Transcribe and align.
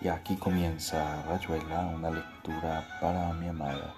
Y 0.00 0.06
aquí 0.06 0.36
comienza 0.36 1.22
Rayuela, 1.22 1.86
una 1.86 2.10
lectura 2.10 2.86
para 3.00 3.32
mi 3.32 3.48
amada, 3.48 3.94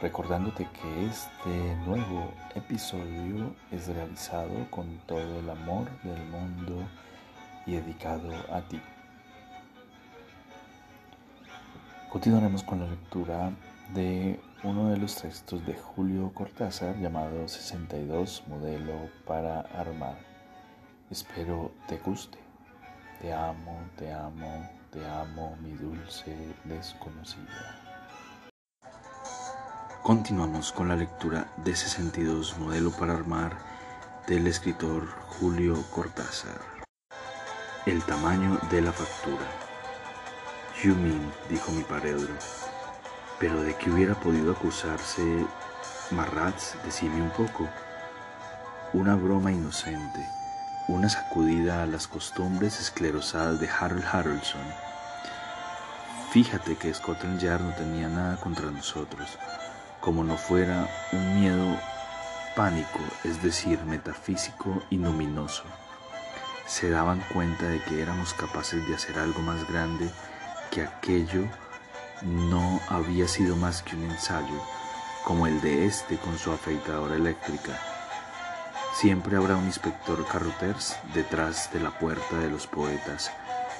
recordándote 0.00 0.68
que 0.68 1.06
este 1.06 1.74
nuevo 1.84 2.32
episodio 2.54 3.52
es 3.72 3.88
realizado 3.88 4.70
con 4.70 4.98
todo 5.08 5.40
el 5.40 5.50
amor 5.50 5.90
del 6.02 6.24
mundo 6.26 6.86
y 7.66 7.72
dedicado 7.72 8.30
a 8.52 8.60
ti. 8.62 8.80
Continuaremos 12.08 12.62
con 12.62 12.78
la 12.78 12.86
lectura 12.86 13.50
de 13.92 14.38
uno 14.62 14.90
de 14.90 14.96
los 14.96 15.16
textos 15.16 15.66
de 15.66 15.74
Julio 15.74 16.30
Cortázar 16.32 16.96
llamado 16.98 17.48
62 17.48 18.44
Modelo 18.46 19.10
para 19.26 19.62
Armar. 19.76 20.18
Espero 21.10 21.72
te 21.88 21.98
guste. 21.98 22.38
Te 23.20 23.32
amo, 23.32 23.76
te 23.98 24.10
amo, 24.12 24.79
te 24.90 25.06
amo, 25.06 25.56
mi 25.62 25.72
dulce 25.74 26.34
desconocida. 26.64 27.78
Continuamos 30.02 30.72
con 30.72 30.88
la 30.88 30.96
lectura 30.96 31.52
de 31.58 31.76
62 31.76 32.58
Modelo 32.58 32.90
para 32.90 33.14
Armar 33.14 33.56
del 34.26 34.46
escritor 34.48 35.06
Julio 35.28 35.80
Cortázar. 35.90 36.60
El 37.86 38.02
tamaño 38.02 38.58
de 38.70 38.82
la 38.82 38.92
factura. 38.92 39.46
Yumin, 40.82 41.30
dijo 41.48 41.70
mi 41.72 41.82
paredro, 41.84 42.34
pero 43.38 43.62
de 43.62 43.76
que 43.76 43.90
hubiera 43.90 44.14
podido 44.14 44.52
acusarse 44.52 45.46
Marratz, 46.10 46.74
decime 46.84 47.22
un 47.22 47.30
poco. 47.30 47.68
Una 48.92 49.14
broma 49.14 49.52
inocente 49.52 50.39
una 50.90 51.08
sacudida 51.08 51.82
a 51.82 51.86
las 51.86 52.06
costumbres 52.08 52.80
esclerosadas 52.80 53.60
de 53.60 53.68
Harold 53.68 54.04
Harrelson. 54.04 54.62
Fíjate 56.30 56.76
que 56.76 56.92
Scotland 56.92 57.40
Yard 57.40 57.62
no 57.62 57.72
tenía 57.74 58.08
nada 58.08 58.36
contra 58.36 58.70
nosotros, 58.70 59.38
como 60.00 60.24
no 60.24 60.36
fuera 60.36 60.88
un 61.12 61.40
miedo 61.40 61.76
pánico, 62.56 63.00
es 63.24 63.42
decir, 63.42 63.80
metafísico 63.84 64.82
y 64.90 64.98
luminoso. 64.98 65.64
Se 66.66 66.90
daban 66.90 67.20
cuenta 67.32 67.66
de 67.66 67.80
que 67.82 68.02
éramos 68.02 68.34
capaces 68.34 68.86
de 68.86 68.94
hacer 68.94 69.18
algo 69.18 69.40
más 69.40 69.68
grande 69.68 70.10
que 70.70 70.82
aquello 70.82 71.44
no 72.22 72.80
había 72.88 73.26
sido 73.26 73.56
más 73.56 73.82
que 73.82 73.96
un 73.96 74.04
ensayo, 74.04 74.62
como 75.24 75.46
el 75.46 75.60
de 75.60 75.86
este 75.86 76.16
con 76.16 76.38
su 76.38 76.52
afeitadora 76.52 77.16
eléctrica 77.16 77.89
Siempre 78.92 79.36
habrá 79.36 79.56
un 79.56 79.64
inspector 79.64 80.26
Carruthers 80.26 80.96
detrás 81.14 81.72
de 81.72 81.80
la 81.80 81.90
puerta 81.98 82.38
de 82.38 82.50
los 82.50 82.66
poetas, 82.66 83.32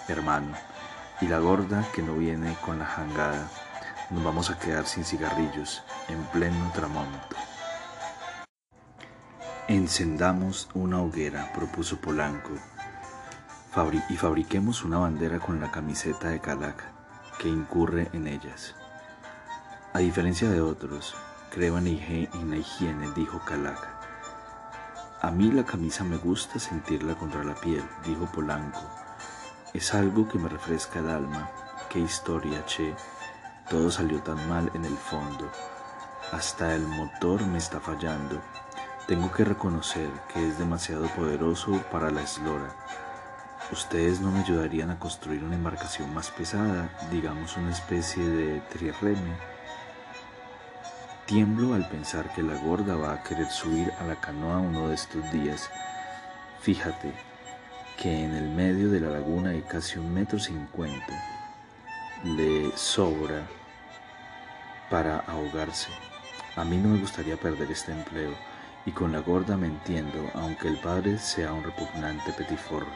hermano, 0.08 0.54
y 1.20 1.26
la 1.26 1.38
gorda 1.38 1.84
que 1.92 2.02
no 2.02 2.14
viene 2.14 2.56
con 2.64 2.78
la 2.78 2.86
jangada. 2.86 3.50
Nos 4.10 4.24
vamos 4.24 4.50
a 4.50 4.58
quedar 4.58 4.86
sin 4.86 5.04
cigarrillos 5.04 5.82
en 6.08 6.22
pleno 6.26 6.70
tramonto. 6.72 7.36
Encendamos 9.68 10.68
una 10.74 11.02
hoguera, 11.02 11.52
propuso 11.52 12.00
Polanco, 12.00 12.50
y 14.08 14.16
fabriquemos 14.16 14.84
una 14.84 14.98
bandera 14.98 15.38
con 15.38 15.60
la 15.60 15.70
camiseta 15.70 16.28
de 16.28 16.40
Calaca, 16.40 16.92
que 17.38 17.48
incurre 17.48 18.08
en 18.12 18.26
ellas. 18.26 18.74
A 19.92 19.98
diferencia 19.98 20.48
de 20.48 20.60
otros, 20.60 21.14
creo 21.50 21.78
en 21.78 21.84
la 22.50 22.56
higiene, 22.56 23.10
dijo 23.14 23.40
Calaca. 23.44 23.99
A 25.22 25.30
mí 25.30 25.52
la 25.52 25.64
camisa 25.64 26.02
me 26.02 26.16
gusta 26.16 26.58
sentirla 26.58 27.14
contra 27.14 27.44
la 27.44 27.54
piel, 27.54 27.84
dijo 28.06 28.24
Polanco. 28.32 28.80
Es 29.74 29.92
algo 29.92 30.26
que 30.26 30.38
me 30.38 30.48
refresca 30.48 31.00
el 31.00 31.10
alma. 31.10 31.50
Qué 31.90 31.98
historia, 31.98 32.64
che. 32.64 32.94
Todo 33.68 33.90
salió 33.90 34.22
tan 34.22 34.48
mal 34.48 34.70
en 34.72 34.86
el 34.86 34.96
fondo. 34.96 35.46
Hasta 36.32 36.74
el 36.74 36.86
motor 36.86 37.46
me 37.46 37.58
está 37.58 37.80
fallando. 37.80 38.40
Tengo 39.06 39.30
que 39.30 39.44
reconocer 39.44 40.08
que 40.32 40.48
es 40.48 40.58
demasiado 40.58 41.06
poderoso 41.08 41.72
para 41.92 42.10
la 42.10 42.22
eslora. 42.22 42.74
¿Ustedes 43.70 44.22
no 44.22 44.30
me 44.30 44.40
ayudarían 44.40 44.88
a 44.88 44.98
construir 44.98 45.44
una 45.44 45.54
embarcación 45.54 46.14
más 46.14 46.30
pesada, 46.30 46.98
digamos 47.10 47.58
una 47.58 47.72
especie 47.72 48.26
de 48.26 48.60
trirreme? 48.72 49.36
Tiemblo 51.30 51.74
al 51.74 51.88
pensar 51.88 52.34
que 52.34 52.42
la 52.42 52.56
gorda 52.56 52.96
va 52.96 53.12
a 53.12 53.22
querer 53.22 53.48
subir 53.48 53.92
a 54.00 54.04
la 54.04 54.16
canoa 54.16 54.58
uno 54.58 54.88
de 54.88 54.96
estos 54.96 55.30
días. 55.30 55.70
Fíjate 56.58 57.12
que 57.96 58.24
en 58.24 58.34
el 58.34 58.48
medio 58.48 58.90
de 58.90 58.98
la 58.98 59.10
laguna 59.10 59.50
hay 59.50 59.62
casi 59.62 60.00
un 60.00 60.12
metro 60.12 60.40
cincuenta. 60.40 61.22
Le 62.24 62.76
sobra 62.76 63.46
para 64.90 65.20
ahogarse. 65.20 65.92
A 66.56 66.64
mí 66.64 66.76
no 66.78 66.88
me 66.88 66.98
gustaría 66.98 67.36
perder 67.36 67.70
este 67.70 67.92
empleo 67.92 68.34
y 68.84 68.90
con 68.90 69.12
la 69.12 69.20
gorda 69.20 69.56
me 69.56 69.68
entiendo, 69.68 70.28
aunque 70.34 70.66
el 70.66 70.80
padre 70.80 71.16
sea 71.16 71.52
un 71.52 71.62
repugnante 71.62 72.32
petiforro. 72.32 72.90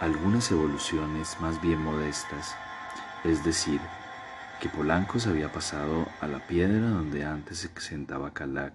Algunas 0.00 0.50
evoluciones 0.50 1.38
más 1.40 1.60
bien 1.62 1.80
modestas, 1.80 2.54
es 3.24 3.44
decir, 3.44 3.80
que 4.60 4.68
Polanco 4.68 5.18
se 5.18 5.30
había 5.30 5.52
pasado 5.52 6.06
a 6.20 6.26
la 6.26 6.46
piedra 6.46 6.88
donde 6.88 7.24
antes 7.24 7.58
se 7.58 7.70
sentaba 7.80 8.34
Calac, 8.34 8.74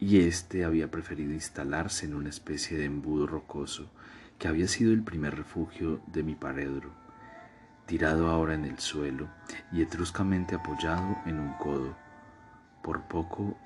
y 0.00 0.20
éste 0.20 0.64
había 0.64 0.90
preferido 0.90 1.32
instalarse 1.32 2.06
en 2.06 2.14
una 2.14 2.28
especie 2.28 2.78
de 2.78 2.84
embudo 2.84 3.26
rocoso 3.26 3.90
que 4.38 4.48
había 4.48 4.68
sido 4.68 4.92
el 4.92 5.02
primer 5.02 5.36
refugio 5.36 6.00
de 6.06 6.22
mi 6.22 6.34
paredro, 6.34 6.90
tirado 7.86 8.28
ahora 8.28 8.54
en 8.54 8.64
el 8.64 8.78
suelo 8.78 9.28
y 9.72 9.82
etruscamente 9.82 10.54
apoyado 10.54 11.18
en 11.26 11.40
un 11.40 11.54
codo. 11.54 11.96
Por 12.82 13.02
poco 13.08 13.58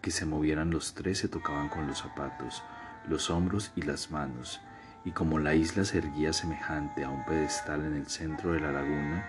que 0.00 0.10
se 0.10 0.24
movieran 0.24 0.70
los 0.70 0.94
tres 0.94 1.18
se 1.18 1.28
tocaban 1.28 1.68
con 1.68 1.88
los 1.88 1.98
zapatos, 1.98 2.62
los 3.08 3.28
hombros 3.28 3.72
y 3.74 3.82
las 3.82 4.12
manos, 4.12 4.60
y 5.06 5.12
como 5.12 5.38
la 5.38 5.54
isla 5.54 5.84
se 5.84 5.98
erguía 5.98 6.32
semejante 6.32 7.04
a 7.04 7.10
un 7.10 7.24
pedestal 7.24 7.84
en 7.84 7.94
el 7.94 8.08
centro 8.08 8.52
de 8.52 8.60
la 8.60 8.72
laguna, 8.72 9.24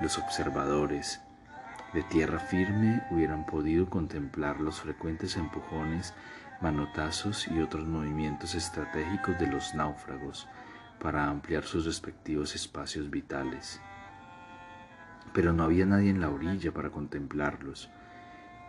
los 0.00 0.16
observadores 0.16 1.20
de 1.92 2.02
tierra 2.04 2.38
firme 2.38 3.02
hubieran 3.10 3.44
podido 3.44 3.90
contemplar 3.90 4.60
los 4.60 4.80
frecuentes 4.80 5.36
empujones, 5.36 6.14
manotazos 6.62 7.46
y 7.48 7.60
otros 7.60 7.86
movimientos 7.86 8.54
estratégicos 8.54 9.38
de 9.38 9.46
los 9.48 9.74
náufragos 9.74 10.48
para 10.98 11.26
ampliar 11.26 11.64
sus 11.64 11.84
respectivos 11.84 12.54
espacios 12.54 13.10
vitales. 13.10 13.78
Pero 15.34 15.52
no 15.52 15.64
había 15.64 15.84
nadie 15.84 16.08
en 16.08 16.22
la 16.22 16.30
orilla 16.30 16.72
para 16.72 16.88
contemplarlos, 16.88 17.90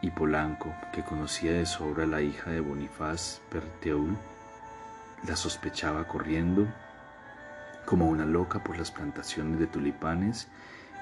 y 0.01 0.11
Polanco, 0.11 0.75
que 0.91 1.03
conocía 1.03 1.53
de 1.53 1.65
sobra 1.65 2.03
a 2.03 2.07
la 2.07 2.21
hija 2.21 2.51
de 2.51 2.59
Bonifaz 2.59 3.39
Perteul, 3.49 4.17
la 5.27 5.35
sospechaba 5.35 6.07
corriendo 6.07 6.67
como 7.85 8.07
una 8.07 8.25
loca 8.25 8.63
por 8.63 8.77
las 8.77 8.91
plantaciones 8.91 9.59
de 9.59 9.67
tulipanes 9.67 10.47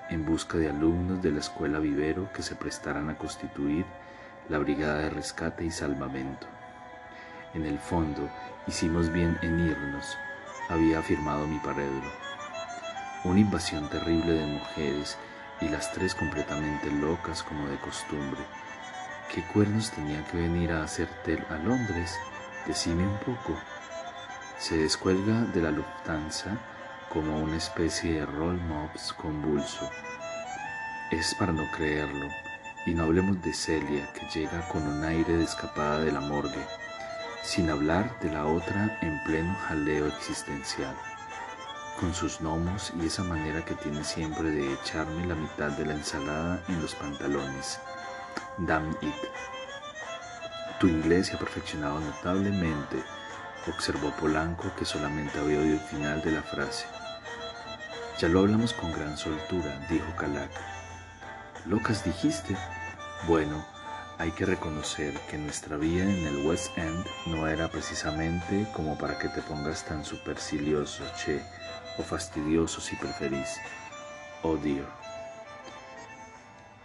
en 0.09 0.25
busca 0.25 0.57
de 0.57 0.69
alumnos 0.69 1.21
de 1.21 1.31
la 1.31 1.39
escuela 1.39 1.79
vivero 1.79 2.31
que 2.33 2.41
se 2.41 2.55
prestaran 2.55 3.09
a 3.09 3.17
constituir 3.17 3.85
la 4.49 4.57
brigada 4.57 4.99
de 4.99 5.09
rescate 5.09 5.63
y 5.63 5.71
salvamento. 5.71 6.47
En 7.53 7.65
el 7.65 7.79
fondo, 7.79 8.29
hicimos 8.67 9.11
bien 9.11 9.37
en 9.41 9.59
irnos, 9.59 10.17
había 10.67 10.99
afirmado 10.99 11.45
mi 11.47 11.59
paredro. 11.59 12.09
Una 13.23 13.39
invasión 13.39 13.89
terrible 13.89 14.33
de 14.33 14.45
mujeres 14.45 15.17
y 15.61 15.67
las 15.67 15.91
tres 15.91 16.15
completamente 16.15 16.89
locas 16.91 17.43
como 17.43 17.67
de 17.67 17.77
costumbre. 17.77 18.41
¿Qué 19.33 19.43
cuernos 19.43 19.91
tenía 19.91 20.25
que 20.25 20.37
venir 20.37 20.71
a 20.71 20.83
hacerte 20.83 21.43
a 21.49 21.57
Londres? 21.57 22.17
Decime 22.65 23.05
un 23.05 23.17
poco 23.19 23.55
se 24.59 24.77
descuelga 24.77 25.45
de 25.53 25.61
la 25.61 25.71
Lufthansa 25.71 26.57
como 27.07 27.39
una 27.39 27.55
especie 27.55 28.19
de 28.19 28.25
roll 28.25 28.59
mops 28.59 29.13
convulso. 29.13 29.89
Es 31.11 31.33
para 31.35 31.53
no 31.53 31.63
creerlo, 31.71 32.27
y 32.85 32.93
no 32.93 33.03
hablemos 33.05 33.41
de 33.41 33.53
Celia, 33.53 34.11
que 34.11 34.27
llega 34.37 34.67
con 34.67 34.85
un 34.85 35.05
aire 35.05 35.37
de 35.37 35.45
escapada 35.45 35.99
de 35.99 36.11
la 36.11 36.19
morgue, 36.19 36.61
sin 37.41 37.69
hablar 37.69 38.19
de 38.19 38.33
la 38.33 38.45
otra 38.45 38.99
en 39.01 39.23
pleno 39.23 39.55
jaleo 39.67 40.07
existencial, 40.07 40.93
con 41.97 42.13
sus 42.13 42.41
gnomos 42.41 42.91
y 43.01 43.05
esa 43.05 43.23
manera 43.23 43.63
que 43.63 43.75
tiene 43.75 44.03
siempre 44.03 44.51
de 44.51 44.73
echarme 44.73 45.25
la 45.25 45.35
mitad 45.35 45.71
de 45.71 45.85
la 45.85 45.93
ensalada 45.93 46.61
en 46.67 46.81
los 46.81 46.95
pantalones. 46.95 47.79
Damn 48.57 48.91
it. 49.01 49.13
Tu 50.81 50.87
inglés 50.87 51.27
se 51.27 51.35
ha 51.35 51.39
perfeccionado 51.39 52.01
notablemente 52.01 52.97
observó 53.69 54.11
Polanco 54.11 54.71
que 54.77 54.85
solamente 54.85 55.39
había 55.39 55.59
oído 55.59 55.73
el 55.75 55.79
final 55.79 56.21
de 56.21 56.31
la 56.31 56.41
frase. 56.41 56.85
Ya 58.19 58.27
lo 58.27 58.39
hablamos 58.39 58.73
con 58.73 58.91
gran 58.91 59.17
soltura, 59.17 59.79
dijo 59.89 60.15
Calac. 60.17 60.51
¿Locas 61.65 62.03
dijiste? 62.03 62.57
Bueno, 63.27 63.65
hay 64.17 64.31
que 64.31 64.45
reconocer 64.45 65.13
que 65.29 65.37
nuestra 65.37 65.77
vida 65.77 66.03
en 66.03 66.27
el 66.27 66.45
West 66.45 66.77
End 66.77 67.05
no 67.27 67.47
era 67.47 67.69
precisamente 67.69 68.67
como 68.75 68.97
para 68.97 69.17
que 69.17 69.29
te 69.29 69.41
pongas 69.41 69.85
tan 69.85 70.03
supercilioso, 70.03 71.03
che, 71.15 71.41
o 71.97 72.03
fastidioso 72.03 72.81
si 72.81 72.95
preferís. 72.95 73.57
Oh 74.43 74.57
dear. 74.57 74.87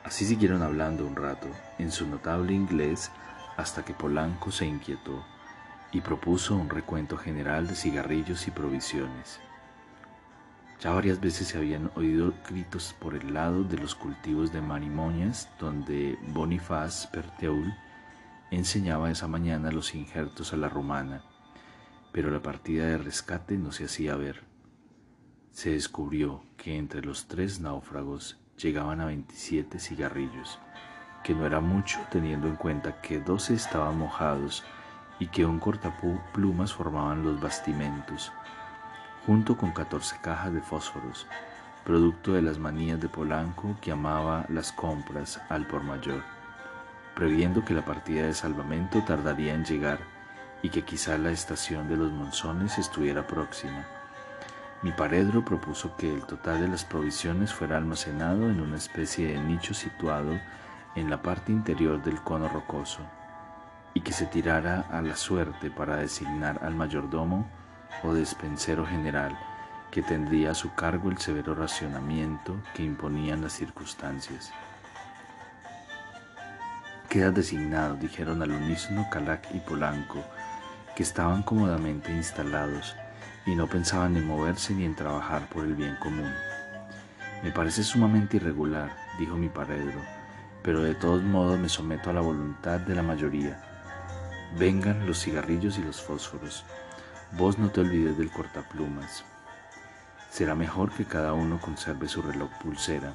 Así 0.04 0.24
siguieron 0.24 0.62
hablando 0.62 1.06
un 1.06 1.16
rato, 1.16 1.48
en 1.78 1.90
su 1.90 2.06
notable 2.06 2.52
inglés, 2.52 3.10
hasta 3.56 3.84
que 3.84 3.94
Polanco 3.94 4.52
se 4.52 4.66
inquietó 4.66 5.33
y 5.94 6.00
propuso 6.00 6.56
un 6.56 6.68
recuento 6.68 7.16
general 7.16 7.68
de 7.68 7.76
cigarrillos 7.76 8.48
y 8.48 8.50
provisiones. 8.50 9.38
Ya 10.80 10.90
varias 10.90 11.20
veces 11.20 11.46
se 11.46 11.56
habían 11.56 11.92
oído 11.94 12.34
gritos 12.48 12.96
por 12.98 13.14
el 13.14 13.32
lado 13.32 13.62
de 13.62 13.78
los 13.78 13.94
cultivos 13.94 14.52
de 14.52 14.60
marimoñas 14.60 15.48
donde 15.60 16.18
Boniface 16.26 17.08
Perteul 17.12 17.72
enseñaba 18.50 19.08
esa 19.12 19.28
mañana 19.28 19.70
los 19.70 19.94
injertos 19.94 20.52
a 20.52 20.56
la 20.56 20.68
romana, 20.68 21.22
pero 22.12 22.28
la 22.28 22.42
partida 22.42 22.86
de 22.86 22.98
rescate 22.98 23.56
no 23.56 23.70
se 23.70 23.84
hacía 23.84 24.16
ver. 24.16 24.42
Se 25.52 25.70
descubrió 25.70 26.42
que 26.56 26.76
entre 26.76 27.02
los 27.02 27.28
tres 27.28 27.60
náufragos 27.60 28.40
llegaban 28.58 29.00
a 29.00 29.06
27 29.06 29.78
cigarrillos, 29.78 30.58
que 31.22 31.36
no 31.36 31.46
era 31.46 31.60
mucho 31.60 32.00
teniendo 32.10 32.48
en 32.48 32.56
cuenta 32.56 33.00
que 33.00 33.20
12 33.20 33.54
estaban 33.54 33.96
mojados 33.96 34.64
y 35.24 35.28
que 35.28 35.46
un 35.46 35.58
cortaplumas 35.58 36.74
formaban 36.74 37.24
los 37.24 37.40
bastimentos 37.40 38.30
junto 39.26 39.56
con 39.56 39.72
14 39.72 40.18
cajas 40.20 40.52
de 40.52 40.60
fósforos, 40.60 41.26
producto 41.82 42.34
de 42.34 42.42
las 42.42 42.58
manías 42.58 43.00
de 43.00 43.08
Polanco 43.08 43.74
que 43.80 43.90
amaba 43.90 44.44
las 44.50 44.70
compras 44.70 45.40
al 45.48 45.66
por 45.66 45.82
mayor, 45.82 46.22
previendo 47.14 47.64
que 47.64 47.72
la 47.72 47.86
partida 47.86 48.26
de 48.26 48.34
salvamento 48.34 49.02
tardaría 49.02 49.54
en 49.54 49.64
llegar 49.64 50.00
y 50.62 50.68
que 50.68 50.82
quizá 50.82 51.16
la 51.16 51.30
estación 51.30 51.88
de 51.88 51.96
los 51.96 52.12
monzones 52.12 52.76
estuviera 52.76 53.26
próxima. 53.26 53.86
Mi 54.82 54.92
paredro 54.92 55.42
propuso 55.42 55.96
que 55.96 56.12
el 56.12 56.24
total 56.24 56.60
de 56.60 56.68
las 56.68 56.84
provisiones 56.84 57.50
fuera 57.50 57.78
almacenado 57.78 58.50
en 58.50 58.60
una 58.60 58.76
especie 58.76 59.28
de 59.28 59.40
nicho 59.40 59.72
situado 59.72 60.38
en 60.94 61.08
la 61.08 61.22
parte 61.22 61.50
interior 61.50 62.02
del 62.02 62.20
cono 62.20 62.46
rocoso 62.46 63.00
y 63.94 64.00
que 64.00 64.12
se 64.12 64.26
tirara 64.26 64.86
a 64.90 65.00
la 65.00 65.16
suerte 65.16 65.70
para 65.70 65.96
designar 65.96 66.60
al 66.62 66.74
mayordomo 66.74 67.48
o 68.02 68.12
despensero 68.12 68.84
general 68.84 69.38
que 69.94 70.02
tendría 70.02 70.50
a 70.50 70.54
su 70.54 70.74
cargo 70.74 71.08
el 71.08 71.18
severo 71.18 71.54
racionamiento 71.54 72.56
que 72.74 72.82
imponían 72.82 73.42
las 73.42 73.52
circunstancias. 73.52 74.52
Queda 77.08 77.30
designado, 77.30 77.94
dijeron 77.94 78.42
al 78.42 78.50
unísono 78.50 79.08
Calac 79.08 79.54
y 79.54 79.60
Polanco, 79.60 80.24
que 80.96 81.04
estaban 81.04 81.44
cómodamente 81.44 82.10
instalados 82.10 82.96
y 83.46 83.54
no 83.54 83.68
pensaban 83.68 84.16
en 84.16 84.26
moverse 84.26 84.74
ni 84.74 84.84
en 84.84 84.96
trabajar 84.96 85.48
por 85.48 85.64
el 85.64 85.76
bien 85.76 85.94
común. 86.02 86.32
Me 87.44 87.52
parece 87.52 87.84
sumamente 87.84 88.38
irregular, 88.38 88.90
dijo 89.16 89.36
mi 89.36 89.48
paredro, 89.48 90.00
pero 90.64 90.82
de 90.82 90.96
todos 90.96 91.22
modos 91.22 91.56
me 91.56 91.68
someto 91.68 92.10
a 92.10 92.14
la 92.14 92.20
voluntad 92.20 92.80
de 92.80 92.96
la 92.96 93.02
mayoría. 93.04 93.73
Vengan 94.56 95.04
los 95.04 95.20
cigarrillos 95.20 95.78
y 95.78 95.82
los 95.82 96.00
fósforos. 96.00 96.64
Vos 97.32 97.58
no 97.58 97.70
te 97.70 97.80
olvides 97.80 98.16
del 98.16 98.30
cortaplumas. 98.30 99.24
Será 100.30 100.54
mejor 100.54 100.92
que 100.92 101.04
cada 101.04 101.32
uno 101.32 101.60
conserve 101.60 102.06
su 102.06 102.22
reloj 102.22 102.50
pulsera 102.62 103.14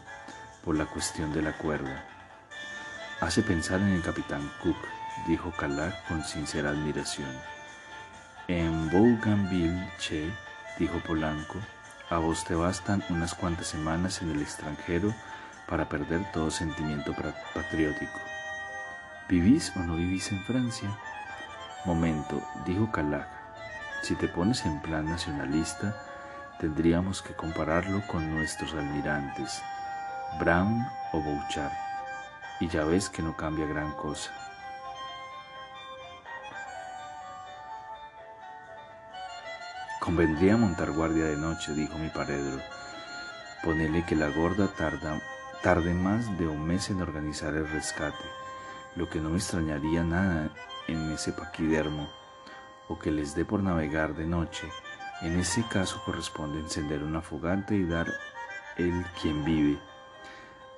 por 0.66 0.76
la 0.76 0.86
cuestión 0.86 1.32
de 1.32 1.42
la 1.42 1.54
cuerda. 1.54 2.06
Hace 3.22 3.42
pensar 3.42 3.80
en 3.80 3.88
el 3.88 4.02
capitán 4.02 4.52
Cook, 4.62 4.76
dijo 5.28 5.54
Calac 5.58 6.06
con 6.10 6.26
sincera 6.26 6.72
admiración. 6.72 7.32
En 8.50 8.90
Bougainville, 8.90 9.90
che, 9.98 10.30
dijo 10.78 11.00
Polanco, 11.08 11.60
a 12.10 12.18
vos 12.18 12.44
te 12.44 12.56
bastan 12.56 13.02
unas 13.10 13.34
cuantas 13.34 13.68
semanas 13.68 14.22
en 14.22 14.32
el 14.32 14.42
extranjero 14.42 15.14
para 15.70 15.88
perder 15.88 16.30
todo 16.34 16.52
sentimiento 16.52 17.16
patriótico. 17.54 18.20
¿Vivís 19.30 19.72
o 19.78 19.80
no 19.80 19.96
vivís 19.96 20.32
en 20.34 20.44
Francia? 20.44 20.90
Momento, 21.86 22.42
dijo 22.66 22.92
Calac. 22.92 23.28
Si 24.02 24.14
te 24.16 24.28
pones 24.28 24.66
en 24.66 24.82
plan 24.82 25.06
nacionalista, 25.06 25.96
tendríamos 26.60 27.22
que 27.22 27.34
compararlo 27.34 28.06
con 28.08 28.36
nuestros 28.36 28.74
almirantes, 28.74 29.62
Brown 30.40 30.86
o 31.14 31.22
Bouchard, 31.22 31.72
y 32.60 32.68
ya 32.68 32.84
ves 32.84 33.10
que 33.10 33.22
no 33.22 33.36
cambia 33.38 33.66
gran 33.66 33.92
cosa. 33.94 34.32
Convendría 40.02 40.58
montar 40.58 40.92
guardia 40.92 41.26
de 41.26 41.38
noche, 41.38 41.74
dijo 41.74 41.98
mi 41.98 42.10
paredro. 42.10 42.62
Ponele 43.64 44.06
que 44.06 44.16
la 44.16 44.28
gorda 44.30 44.68
tarda, 44.68 45.22
tarde 45.64 45.94
más 45.94 46.38
de 46.38 46.46
un 46.48 46.66
mes 46.66 46.90
en 46.90 47.02
organizar 47.02 47.54
el 47.56 47.70
rescate, 47.70 48.26
lo 48.96 49.10
que 49.10 49.20
no 49.20 49.30
me 49.30 49.38
extrañaría 49.38 50.04
nada 50.04 50.50
en 50.92 51.12
ese 51.12 51.32
paquidermo 51.32 52.10
o 52.88 52.98
que 52.98 53.12
les 53.12 53.36
dé 53.36 53.46
por 53.46 53.62
navegar 53.62 54.16
de 54.16 54.26
noche, 54.26 54.68
en 55.22 55.40
ese 55.40 55.64
caso 55.68 56.02
corresponde 56.06 56.60
encender 56.60 57.04
una 57.04 57.22
fogata 57.22 57.74
y 57.74 57.86
dar 57.86 58.08
el 58.78 59.06
quien 59.22 59.46
vive. 59.46 59.78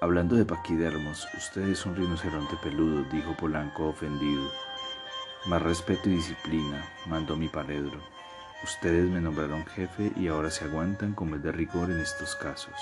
Hablando 0.02 0.36
de 0.36 0.46
paquidermos, 0.46 1.28
usted 1.38 1.62
es 1.70 1.86
un 1.86 1.96
rinoceronte 1.96 2.58
peludo, 2.58 3.04
dijo 3.12 3.36
Polanco 3.38 3.88
ofendido. 3.88 4.52
Más 5.46 5.62
respeto 5.62 6.10
y 6.10 6.16
disciplina, 6.16 6.84
mandó 7.06 7.38
mi 7.38 7.48
paredro. 7.48 8.02
Ustedes 8.64 9.10
me 9.10 9.22
nombraron 9.22 9.66
jefe 9.66 10.12
y 10.16 10.28
ahora 10.28 10.52
se 10.52 10.66
aguantan 10.66 11.14
como 11.14 11.36
es 11.36 11.44
de 11.44 11.52
rigor 11.52 11.90
en 11.90 12.00
estos 12.00 12.36
casos. 12.36 12.76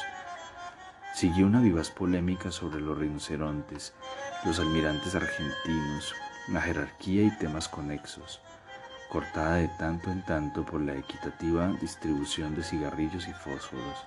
Siguió 1.13 1.45
una 1.45 1.61
vivaz 1.61 1.91
polémica 1.91 2.51
sobre 2.51 2.79
los 2.79 2.97
rinocerontes, 2.97 3.93
los 4.45 4.59
almirantes 4.59 5.15
argentinos, 5.15 6.15
la 6.51 6.61
jerarquía 6.61 7.23
y 7.23 7.31
temas 7.37 7.67
conexos 7.67 8.41
cortada 9.09 9.55
de 9.55 9.67
tanto 9.67 10.11
en 10.11 10.21
tanto 10.21 10.63
por 10.63 10.81
la 10.81 10.93
equitativa 10.93 11.67
distribución 11.81 12.55
de 12.55 12.63
cigarrillos 12.63 13.27
y 13.27 13.33
fósforos, 13.33 14.05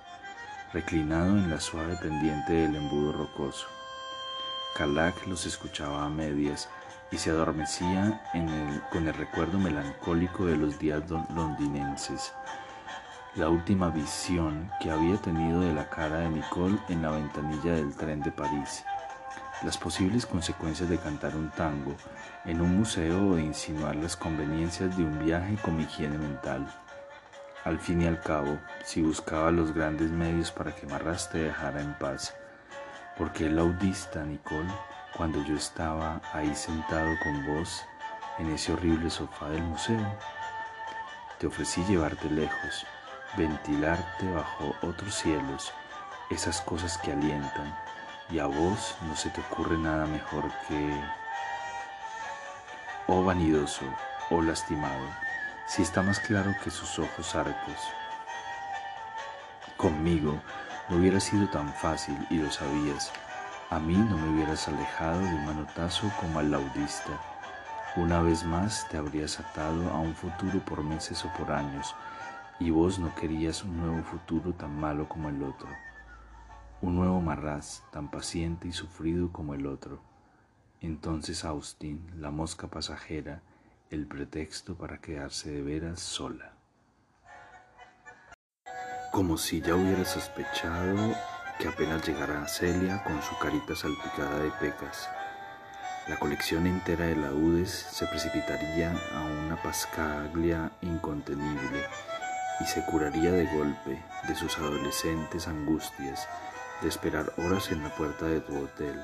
reclinado 0.71 1.37
en 1.37 1.49
la 1.49 1.59
suave 1.59 1.97
pendiente 1.97 2.53
del 2.53 2.75
embudo 2.77 3.11
rocoso. 3.11 3.67
Calac 4.75 5.27
los 5.27 5.45
escuchaba 5.45 6.05
a 6.05 6.09
medias 6.09 6.69
y 7.11 7.17
se 7.17 7.29
adormecía 7.29 8.23
con 8.91 9.07
el 9.07 9.13
recuerdo 9.13 9.59
melancólico 9.59 10.45
de 10.45 10.55
los 10.55 10.79
días 10.79 11.03
londinenses, 11.35 12.33
la 13.35 13.49
última 13.49 13.89
visión 13.89 14.71
que 14.81 14.89
había 14.89 15.17
tenido 15.17 15.61
de 15.61 15.73
la 15.73 15.89
cara 15.89 16.19
de 16.19 16.29
Nicole 16.29 16.79
en 16.87 17.01
la 17.01 17.11
ventanilla 17.11 17.73
del 17.73 17.93
tren 17.95 18.21
de 18.21 18.31
París 18.31 18.83
las 19.63 19.77
posibles 19.77 20.25
consecuencias 20.25 20.89
de 20.89 20.97
cantar 20.97 21.35
un 21.35 21.49
tango 21.51 21.95
en 22.45 22.61
un 22.61 22.77
museo 22.77 23.29
o 23.29 23.35
de 23.35 23.43
insinuar 23.43 23.95
las 23.95 24.15
conveniencias 24.15 24.95
de 24.97 25.03
un 25.03 25.19
viaje 25.19 25.55
con 25.63 25.79
higiene 25.79 26.17
mental. 26.17 26.67
Al 27.63 27.79
fin 27.79 28.01
y 28.01 28.07
al 28.07 28.19
cabo, 28.19 28.59
si 28.83 29.01
buscaba 29.01 29.49
los 29.51 29.73
grandes 29.73 30.11
medios 30.11 30.51
para 30.51 30.75
que 30.75 30.85
Marras 30.85 31.29
te 31.29 31.37
dejara 31.37 31.81
en 31.81 31.93
paz, 31.97 32.35
porque 33.17 33.45
el 33.45 33.57
audista 33.57 34.23
Nicole, 34.25 34.69
cuando 35.15 35.41
yo 35.45 35.55
estaba 35.55 36.21
ahí 36.33 36.53
sentado 36.55 37.13
con 37.23 37.45
vos 37.45 37.83
en 38.39 38.49
ese 38.49 38.73
horrible 38.73 39.09
sofá 39.09 39.49
del 39.49 39.63
museo, 39.63 40.17
te 41.39 41.47
ofrecí 41.47 41.83
llevarte 41.85 42.29
lejos, 42.29 42.85
ventilarte 43.37 44.29
bajo 44.31 44.75
otros 44.81 45.15
cielos, 45.15 45.71
esas 46.29 46.59
cosas 46.61 46.97
que 46.97 47.13
alientan, 47.13 47.73
y 48.33 48.39
a 48.39 48.47
vos 48.47 48.95
no 49.07 49.15
se 49.15 49.29
te 49.29 49.41
ocurre 49.41 49.77
nada 49.77 50.07
mejor 50.07 50.51
que, 50.67 50.99
oh 53.05 53.23
vanidoso, 53.23 53.85
oh 54.31 54.41
lastimado, 54.41 55.05
si 55.67 55.83
está 55.83 56.01
más 56.01 56.19
claro 56.19 56.51
que 56.63 56.71
sus 56.71 56.97
ojos 56.97 57.35
arcos. 57.35 57.77
Conmigo 59.77 60.41
no 60.89 60.97
hubiera 60.97 61.19
sido 61.19 61.47
tan 61.49 61.71
fácil 61.75 62.17
y 62.31 62.37
lo 62.37 62.51
sabías. 62.51 63.11
A 63.69 63.77
mí 63.77 63.93
no 63.93 64.17
me 64.17 64.29
hubieras 64.29 64.67
alejado 64.67 65.19
de 65.19 65.35
un 65.35 65.45
manotazo 65.45 66.11
como 66.19 66.39
al 66.39 66.49
laudista. 66.49 67.11
Una 67.95 68.19
vez 68.23 68.43
más 68.43 68.87
te 68.89 68.97
habrías 68.97 69.39
atado 69.39 69.91
a 69.91 69.99
un 69.99 70.15
futuro 70.15 70.59
por 70.65 70.83
meses 70.83 71.23
o 71.23 71.31
por 71.33 71.51
años, 71.51 71.95
y 72.59 72.71
vos 72.71 72.97
no 72.97 73.13
querías 73.13 73.63
un 73.63 73.77
nuevo 73.79 74.03
futuro 74.03 74.53
tan 74.53 74.75
malo 74.75 75.07
como 75.07 75.29
el 75.29 75.43
otro 75.43 75.69
un 76.83 76.97
nuevo 76.97 77.21
Marraz 77.21 77.81
tan 77.93 78.11
paciente 78.11 78.67
y 78.67 78.73
sufrido 78.73 79.31
como 79.31 79.53
el 79.53 79.67
otro. 79.67 80.01
Entonces 80.81 81.45
Austin, 81.45 82.05
la 82.17 82.29
mosca 82.29 82.67
pasajera, 82.67 83.41
el 83.89 84.05
pretexto 84.05 84.75
para 84.75 84.97
quedarse 84.97 85.49
de 85.49 85.61
veras 85.61 86.01
sola. 86.01 86.51
Como 89.13 89.37
si 89.37 89.61
ya 89.61 89.75
hubiera 89.75 90.03
sospechado 90.03 91.15
que 91.57 91.69
apenas 91.69 92.05
llegara 92.05 92.45
Celia 92.49 93.01
con 93.05 93.21
su 93.21 93.37
carita 93.39 93.77
salpicada 93.77 94.39
de 94.39 94.51
pecas, 94.59 95.07
la 96.09 96.19
colección 96.19 96.67
entera 96.67 97.05
de 97.05 97.15
laúdes 97.15 97.71
se 97.71 98.05
precipitaría 98.07 98.91
a 98.91 99.21
una 99.45 99.55
pascaglia 99.63 100.69
incontenible 100.81 101.81
y 102.59 102.65
se 102.65 102.83
curaría 102.83 103.31
de 103.31 103.45
golpe 103.55 104.03
de 104.27 104.35
sus 104.35 104.57
adolescentes 104.57 105.47
angustias 105.47 106.27
de 106.83 106.89
esperar 106.89 107.31
horas 107.37 107.71
en 107.71 107.81
la 107.81 107.95
puerta 107.95 108.25
de 108.25 108.41
tu 108.41 108.55
hotel, 108.61 109.01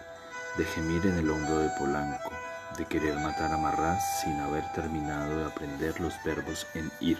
de 0.58 0.66
gemir 0.66 1.06
en 1.06 1.18
el 1.18 1.30
hombro 1.30 1.60
de 1.60 1.70
Polanco, 1.80 2.30
de 2.78 2.86
querer 2.86 3.16
matar 3.16 3.54
a 3.54 3.58
Marras 3.58 4.22
sin 4.22 4.38
haber 4.42 4.64
terminado 4.74 5.40
de 5.40 5.46
aprender 5.46 6.00
los 6.00 6.14
verbos 6.24 6.68
en 6.76 6.92
ir. 7.00 7.18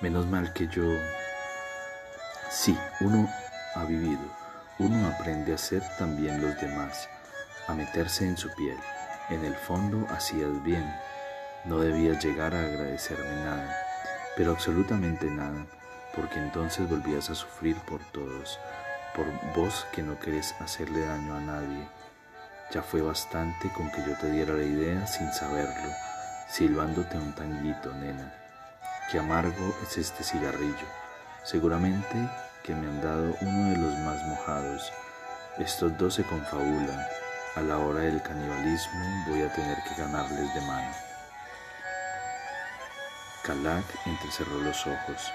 Menos 0.00 0.26
mal 0.26 0.52
que 0.54 0.66
yo... 0.68 0.82
Sí, 2.50 2.76
uno 3.00 3.28
ha 3.74 3.84
vivido, 3.84 4.22
uno 4.78 5.08
aprende 5.08 5.52
a 5.52 5.58
ser 5.58 5.82
también 5.98 6.40
los 6.40 6.58
demás, 6.60 7.08
a 7.68 7.74
meterse 7.74 8.26
en 8.26 8.36
su 8.36 8.48
piel. 8.54 8.78
En 9.28 9.44
el 9.44 9.54
fondo 9.54 10.06
hacías 10.10 10.62
bien, 10.64 10.84
no 11.64 11.80
debías 11.80 12.24
llegar 12.24 12.54
a 12.54 12.60
agradecerme 12.60 13.44
nada, 13.44 13.76
pero 14.36 14.52
absolutamente 14.52 15.26
nada, 15.26 15.66
porque 16.14 16.38
entonces 16.38 16.88
volvías 16.88 17.28
a 17.30 17.34
sufrir 17.34 17.76
por 17.80 18.00
todos, 18.12 18.58
por 19.14 19.26
vos 19.54 19.86
que 19.92 20.02
no 20.02 20.18
querés 20.18 20.54
hacerle 20.60 21.06
daño 21.06 21.36
a 21.36 21.40
nadie 21.40 21.88
ya 22.74 22.82
fue 22.82 23.02
bastante 23.02 23.68
con 23.72 23.90
que 23.90 24.02
yo 24.04 24.16
te 24.18 24.30
diera 24.30 24.54
la 24.54 24.64
idea 24.64 25.06
sin 25.06 25.32
saberlo, 25.32 25.92
silbándote 26.48 27.16
un 27.16 27.32
tanguito, 27.32 27.92
nena. 27.94 28.34
Qué 29.10 29.18
amargo 29.18 29.76
es 29.82 29.96
este 29.96 30.24
cigarrillo. 30.24 30.86
Seguramente 31.44 32.16
que 32.64 32.74
me 32.74 32.88
han 32.88 33.00
dado 33.00 33.36
uno 33.42 33.70
de 33.70 33.76
los 33.76 33.98
más 34.00 34.20
mojados. 34.24 34.92
Estos 35.58 35.96
dos 35.98 36.14
se 36.14 36.24
confabulan. 36.24 37.06
A 37.54 37.60
la 37.60 37.78
hora 37.78 38.00
del 38.00 38.20
canibalismo 38.22 39.24
voy 39.28 39.42
a 39.42 39.52
tener 39.52 39.76
que 39.84 39.94
ganarles 39.94 40.52
de 40.54 40.60
mano. 40.62 40.94
Kalak 43.44 43.84
entrecerró 44.06 44.58
los 44.58 44.84
ojos 44.86 45.30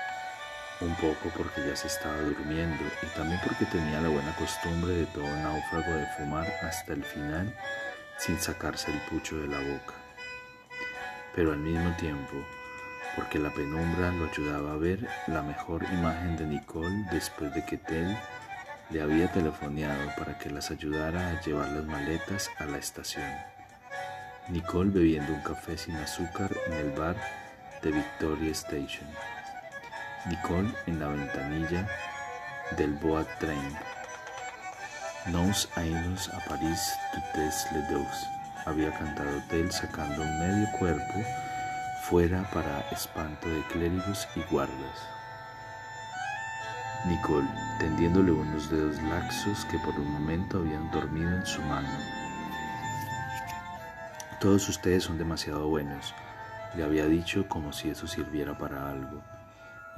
un 0.82 0.96
poco 0.96 1.30
porque 1.36 1.68
ya 1.68 1.76
se 1.76 1.88
estaba 1.88 2.22
durmiendo 2.22 2.84
y 3.02 3.06
también 3.18 3.40
porque 3.44 3.66
tenía 3.66 4.02
la 4.02 4.10
buena 4.10 4.34
costumbre 4.36 4.94
de 4.94 5.06
todo 5.08 5.28
náufrago 5.28 5.92
de 5.92 6.08
fumar 6.18 6.48
hasta 6.64 6.94
el 6.94 7.04
final 7.04 7.54
sin 8.18 8.40
sacarse 8.40 8.92
el 8.92 9.00
pucho 9.10 9.38
de 9.38 9.48
la 9.48 9.60
boca. 9.60 9.94
Pero 11.36 11.52
al 11.52 11.60
mismo 11.60 11.96
tiempo, 11.98 12.46
porque 13.16 13.40
la 13.40 13.54
penumbra 13.54 14.12
lo 14.12 14.30
ayudaba 14.30 14.74
a 14.74 14.78
ver 14.78 15.08
la 15.28 15.42
mejor 15.42 15.84
imagen 15.92 16.38
de 16.38 16.46
Nicole 16.46 17.06
después 17.12 17.54
de 17.54 17.66
que 17.66 17.78
Tel 17.78 18.18
le 18.90 19.02
había 19.02 19.32
telefoneado 19.32 20.10
para 20.18 20.38
que 20.38 20.50
las 20.50 20.72
ayudara 20.72 21.30
a 21.30 21.42
llevar 21.42 21.70
las 21.70 21.86
maletas 21.86 22.50
a 22.58 22.66
la 22.66 22.78
estación. 22.78 23.30
Nicole 24.48 24.90
bebiendo 24.90 25.34
un 25.34 25.42
café 25.42 25.78
sin 25.78 25.96
azúcar 25.96 26.52
en 26.68 26.74
el 26.74 26.92
bar 26.92 27.16
de 27.84 27.92
Victoria 27.92 28.52
Station. 28.52 29.08
Nicole 30.26 30.70
en 30.86 31.00
la 31.00 31.08
ventanilla 31.08 31.88
del 32.76 32.94
Boat 32.96 33.26
Train. 33.40 33.74
Nous 35.28 35.68
allons 35.76 36.30
a 36.34 36.40
París 36.50 36.94
toutes 37.14 37.72
les 37.72 37.88
deux. 37.90 38.28
Había 38.66 38.92
cantado 38.92 39.42
Tel 39.50 39.72
sacando 39.72 40.22
un 40.22 40.40
medio 40.40 40.70
cuerpo 40.78 41.24
fuera 42.04 42.44
para 42.52 42.82
espanto 42.92 43.48
de 43.48 43.64
clérigos 43.68 44.28
y 44.36 44.42
guardas. 44.52 45.08
Nicole, 47.06 47.48
tendiéndole 47.80 48.34
unos 48.34 48.70
dedos 48.70 49.02
laxos 49.04 49.64
que 49.72 49.80
por 49.80 49.98
un 49.98 50.12
momento 50.12 50.58
habían 50.58 50.92
dormido 50.92 51.34
en 51.34 51.46
su 51.46 51.62
mano. 51.62 51.90
Todos 54.42 54.68
ustedes 54.68 55.04
son 55.04 55.18
demasiado 55.18 55.70
buenos, 55.70 56.14
le 56.76 56.84
había 56.84 57.06
dicho 57.06 57.48
como 57.48 57.72
si 57.72 57.90
eso 57.90 58.06
sirviera 58.06 58.58
para 58.58 58.90
algo 58.90 59.24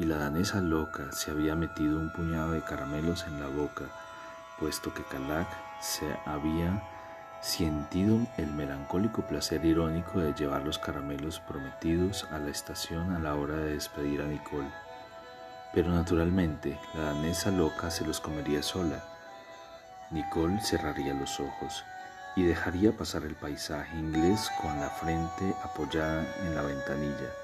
y 0.01 0.05
la 0.05 0.17
danesa 0.17 0.61
loca 0.61 1.11
se 1.11 1.29
había 1.29 1.55
metido 1.55 1.99
un 1.99 2.11
puñado 2.11 2.53
de 2.53 2.63
caramelos 2.63 3.25
en 3.27 3.39
la 3.39 3.47
boca, 3.47 3.83
puesto 4.59 4.91
que 4.95 5.03
Kalak 5.03 5.47
se 5.79 6.07
había 6.25 6.81
sentido 7.39 8.17
el 8.37 8.47
melancólico 8.47 9.21
placer 9.27 9.63
irónico 9.63 10.19
de 10.19 10.33
llevar 10.33 10.63
los 10.63 10.79
caramelos 10.79 11.39
prometidos 11.41 12.25
a 12.31 12.39
la 12.39 12.49
estación 12.49 13.13
a 13.13 13.19
la 13.19 13.35
hora 13.35 13.57
de 13.57 13.73
despedir 13.73 14.23
a 14.23 14.25
Nicole. 14.25 14.71
Pero 15.71 15.91
naturalmente 15.91 16.79
la 16.95 17.13
danesa 17.13 17.51
loca 17.51 17.91
se 17.91 18.03
los 18.03 18.19
comería 18.19 18.63
sola. 18.63 19.03
Nicole 20.09 20.59
cerraría 20.61 21.13
los 21.13 21.39
ojos 21.39 21.83
y 22.35 22.41
dejaría 22.41 22.91
pasar 22.91 23.23
el 23.23 23.35
paisaje 23.35 23.95
inglés 23.99 24.49
con 24.59 24.79
la 24.79 24.89
frente 24.89 25.53
apoyada 25.63 26.25
en 26.43 26.55
la 26.55 26.63
ventanilla 26.63 27.40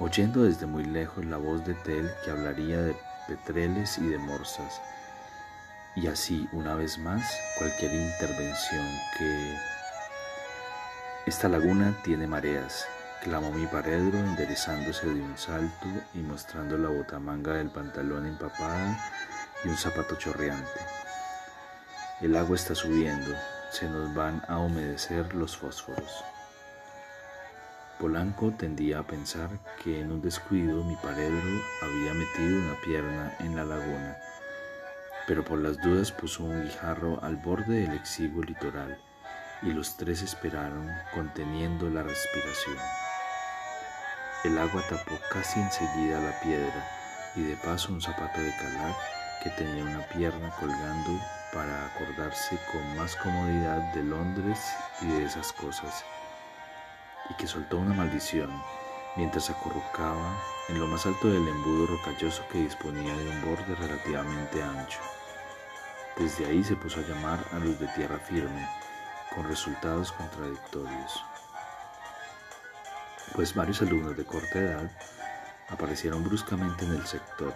oyendo 0.00 0.44
desde 0.44 0.66
muy 0.66 0.84
lejos 0.84 1.24
la 1.26 1.36
voz 1.36 1.64
de 1.64 1.74
Tel 1.74 2.10
que 2.24 2.30
hablaría 2.30 2.80
de 2.80 2.96
petreles 3.28 3.98
y 3.98 4.08
de 4.08 4.18
morsas. 4.18 4.80
Y 5.94 6.06
así, 6.06 6.48
una 6.52 6.74
vez 6.74 6.98
más, 6.98 7.22
cualquier 7.58 7.92
intervención 7.92 8.86
que... 9.18 9.56
Esta 11.26 11.48
laguna 11.48 11.94
tiene 12.02 12.26
mareas, 12.26 12.86
clamó 13.22 13.52
mi 13.52 13.66
paredro 13.66 14.18
enderezándose 14.18 15.06
de 15.06 15.20
un 15.20 15.36
salto 15.36 15.86
y 16.14 16.18
mostrando 16.18 16.78
la 16.78 16.88
botamanga 16.88 17.52
del 17.52 17.70
pantalón 17.70 18.26
empapada 18.26 18.98
y 19.64 19.68
un 19.68 19.76
zapato 19.76 20.16
chorreante. 20.16 20.80
El 22.22 22.36
agua 22.36 22.56
está 22.56 22.74
subiendo, 22.74 23.34
se 23.70 23.86
nos 23.88 24.14
van 24.14 24.42
a 24.48 24.58
humedecer 24.58 25.34
los 25.34 25.56
fósforos. 25.56 26.24
Polanco 28.00 28.50
tendía 28.56 29.00
a 29.00 29.02
pensar 29.02 29.50
que 29.84 30.00
en 30.00 30.10
un 30.10 30.22
descuido 30.22 30.82
mi 30.84 30.96
paredro 30.96 31.60
había 31.82 32.14
metido 32.14 32.58
una 32.58 32.80
pierna 32.80 33.36
en 33.40 33.54
la 33.54 33.62
laguna, 33.62 34.16
pero 35.26 35.44
por 35.44 35.58
las 35.58 35.76
dudas 35.82 36.10
puso 36.10 36.44
un 36.44 36.62
guijarro 36.62 37.22
al 37.22 37.36
borde 37.36 37.82
del 37.82 37.92
exiguo 37.92 38.42
litoral 38.42 38.98
y 39.60 39.74
los 39.74 39.98
tres 39.98 40.22
esperaron 40.22 40.90
conteniendo 41.14 41.90
la 41.90 42.02
respiración. 42.02 42.78
El 44.44 44.56
agua 44.56 44.82
tapó 44.88 45.18
casi 45.30 45.60
enseguida 45.60 46.22
la 46.22 46.40
piedra 46.40 46.88
y 47.36 47.42
de 47.42 47.56
paso 47.56 47.92
un 47.92 48.00
zapato 48.00 48.40
de 48.40 48.56
calar 48.56 48.94
que 49.42 49.50
tenía 49.50 49.84
una 49.84 50.08
pierna 50.08 50.48
colgando 50.58 51.20
para 51.52 51.84
acordarse 51.84 52.56
con 52.72 52.96
más 52.96 53.14
comodidad 53.16 53.92
de 53.92 54.04
Londres 54.04 54.58
y 55.02 55.06
de 55.06 55.24
esas 55.26 55.52
cosas 55.52 56.02
y 57.30 57.34
que 57.34 57.46
soltó 57.46 57.78
una 57.78 57.94
maldición 57.94 58.50
mientras 59.16 59.50
acurrucaba 59.50 60.36
en 60.68 60.78
lo 60.78 60.86
más 60.86 61.06
alto 61.06 61.28
del 61.28 61.46
embudo 61.46 61.86
rocalloso 61.86 62.46
que 62.50 62.62
disponía 62.62 63.14
de 63.16 63.28
un 63.28 63.40
borde 63.42 63.74
relativamente 63.74 64.62
ancho. 64.62 65.00
Desde 66.16 66.46
ahí 66.46 66.62
se 66.62 66.76
puso 66.76 67.00
a 67.00 67.02
llamar 67.02 67.44
a 67.52 67.58
los 67.58 67.78
de 67.80 67.86
tierra 67.88 68.18
firme, 68.18 68.68
con 69.34 69.44
resultados 69.48 70.12
contradictorios. 70.12 71.24
Pues 73.34 73.54
varios 73.54 73.80
alumnos 73.80 74.16
de 74.16 74.24
corta 74.24 74.58
edad 74.58 74.90
aparecieron 75.68 76.24
bruscamente 76.24 76.84
en 76.84 76.92
el 76.92 77.06
sector, 77.06 77.54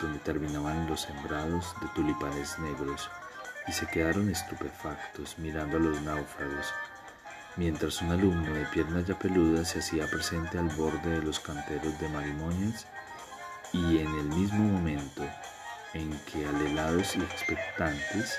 donde 0.00 0.18
terminaban 0.20 0.86
los 0.88 1.02
sembrados 1.02 1.74
de 1.80 1.88
tulipanes 1.88 2.58
negros, 2.58 3.10
y 3.68 3.72
se 3.72 3.86
quedaron 3.86 4.30
estupefactos 4.30 5.38
mirando 5.38 5.76
a 5.76 5.80
los 5.80 6.00
náufragos 6.02 6.72
mientras 7.56 8.00
un 8.02 8.10
alumno 8.10 8.52
de 8.54 8.64
piernas 8.66 9.06
ya 9.06 9.18
peludas 9.18 9.70
se 9.70 9.80
hacía 9.80 10.06
presente 10.06 10.58
al 10.58 10.68
borde 10.70 11.10
de 11.10 11.22
los 11.22 11.40
canteros 11.40 11.98
de 12.00 12.08
marimonias 12.08 12.86
y 13.72 13.98
en 13.98 14.08
el 14.18 14.24
mismo 14.24 14.64
momento 14.64 15.22
en 15.94 16.10
que 16.20 16.46
alelados 16.46 17.16
y 17.16 17.20
expectantes 17.20 18.38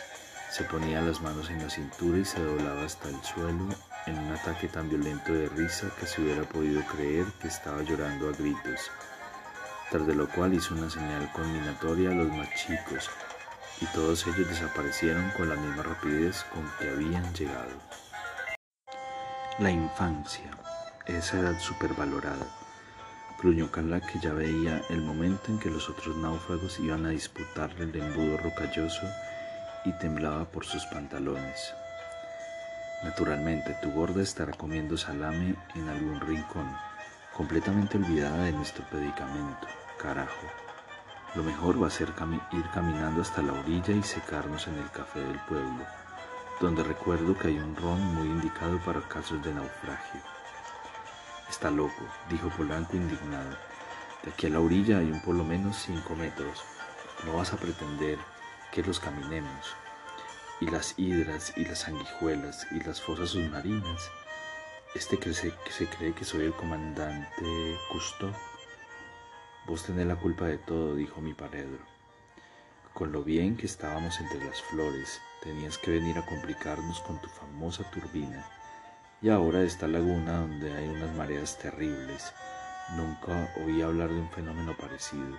se 0.52 0.64
ponía 0.66 1.02
las 1.02 1.22
manos 1.22 1.50
en 1.50 1.64
la 1.64 1.70
cintura 1.70 2.18
y 2.18 2.26
se 2.26 2.40
doblaba 2.40 2.84
hasta 2.84 3.10
el 3.10 3.22
suelo 3.24 3.68
en 4.06 4.20
un 4.20 4.32
ataque 4.32 4.68
tan 4.68 4.90
violento 4.90 5.34
de 5.34 5.48
risa 5.50 5.90
que 6.00 6.06
se 6.06 6.22
hubiera 6.22 6.44
podido 6.44 6.84
creer 6.86 7.26
que 7.42 7.48
estaba 7.48 7.82
llorando 7.84 8.30
a 8.30 8.34
gritos, 8.34 8.92
tras 9.90 10.06
de 10.06 10.16
lo 10.16 10.28
cual 10.30 10.54
hizo 10.54 10.76
una 10.76 10.90
señal 10.90 11.32
conminatoria 11.32 12.12
a 12.12 12.14
los 12.14 12.28
más 12.30 12.50
chicos, 12.56 13.10
y 13.82 13.86
todos 13.88 14.28
ellos 14.28 14.48
desaparecieron 14.48 15.30
con 15.32 15.50
la 15.50 15.56
misma 15.56 15.84
rapidez 15.84 16.44
con 16.54 16.70
que 16.78 16.90
habían 16.90 17.34
llegado. 17.34 18.03
La 19.60 19.70
infancia, 19.70 20.50
esa 21.06 21.38
edad 21.38 21.60
supervalorada. 21.60 22.48
Gruñó 23.40 23.70
Carla 23.70 24.02
que 24.02 24.20
ya 24.20 24.34
veía 24.34 24.82
el 24.90 25.00
momento 25.04 25.52
en 25.52 25.60
que 25.60 25.70
los 25.70 25.90
otros 25.90 26.18
náufragos 26.18 26.80
iban 26.80 27.06
a 27.06 27.10
disputarle 27.10 27.84
el 27.84 27.96
embudo 27.96 28.38
rocalloso 28.38 29.08
y 29.86 29.92
temblaba 30.00 30.46
por 30.46 30.66
sus 30.66 30.84
pantalones. 30.88 31.72
Naturalmente, 33.04 33.78
tu 33.80 33.92
gorda 33.92 34.24
estará 34.24 34.54
comiendo 34.54 34.98
salame 34.98 35.56
en 35.76 35.88
algún 35.88 36.20
rincón, 36.22 36.76
completamente 37.38 37.98
olvidada 38.00 38.46
de 38.46 38.54
nuestro 38.54 38.84
predicamento. 38.86 39.68
Carajo. 40.00 40.48
Lo 41.36 41.44
mejor 41.44 41.82
va 41.82 41.88
a 41.88 41.92
ser 41.92 42.10
ir 42.54 42.66
caminando 42.74 43.22
hasta 43.22 43.44
la 43.44 43.54
orilla 43.54 43.94
y 43.94 44.02
secarnos 44.02 44.68
en 44.68 44.80
el 44.80 44.90
café 44.90 45.20
del 45.20 45.40
pueblo, 45.42 45.86
donde 46.64 46.82
recuerdo 46.82 47.38
que 47.38 47.50
hay 47.50 47.60
un 47.60 47.76
ron 47.76 48.00
muy 48.16 48.26
indicado 48.26 48.80
para 48.80 49.02
casos 49.02 49.44
de 49.44 49.54
naufragio. 49.54 50.22
Está 51.50 51.70
loco, 51.70 52.06
dijo 52.30 52.48
Polanco 52.52 52.96
indignado. 52.96 53.58
De 54.24 54.32
aquí 54.32 54.48
a 54.48 54.50
la 54.52 54.62
orilla 54.62 55.00
hay 55.00 55.12
un 55.12 55.20
por 55.20 55.36
lo 55.36 55.44
menos 55.44 55.76
cinco 55.76 56.16
metros. 56.16 56.64
No 57.26 57.34
vas 57.34 57.52
a 57.52 57.58
pretender 57.58 58.18
que 58.72 58.82
los 58.82 59.02
caminemos 59.02 59.76
y 60.62 60.68
las 60.68 60.98
hidras 60.98 61.52
y 61.58 61.66
las 61.66 61.80
sanguijuelas 61.80 62.66
y 62.72 62.80
las 62.80 63.02
fosas 63.02 63.32
submarinas. 63.32 64.10
Este 64.96 65.20
que 65.20 65.34
se, 65.34 65.54
que 65.66 65.72
se 65.72 65.88
cree 65.88 66.14
que 66.14 66.24
soy 66.24 66.46
el 66.46 66.54
comandante 66.54 67.78
Cousteau. 67.92 68.32
Vos 69.68 69.84
tenés 69.84 70.08
la 70.08 70.16
culpa 70.16 70.46
de 70.46 70.60
todo, 70.60 70.96
dijo 70.96 71.20
mi 71.20 71.34
paredro. 71.34 71.84
Con 72.94 73.12
lo 73.12 73.22
bien 73.22 73.58
que 73.58 73.66
estábamos 73.66 74.22
entre 74.22 74.46
las 74.46 74.62
flores, 74.62 75.20
tenías 75.44 75.78
que 75.78 75.92
venir 75.92 76.18
a 76.18 76.26
complicarnos 76.26 77.02
con 77.02 77.20
tu 77.20 77.28
famosa 77.30 77.84
turbina. 77.92 78.46
Y 79.22 79.30
ahora 79.30 79.62
esta 79.62 79.88
laguna 79.88 80.40
donde 80.40 80.74
hay 80.74 80.88
unas 80.88 81.14
mareas 81.16 81.58
terribles. 81.58 82.34
Nunca 82.96 83.50
oí 83.64 83.82
hablar 83.82 84.10
de 84.10 84.20
un 84.20 84.30
fenómeno 84.30 84.76
parecido. 84.78 85.38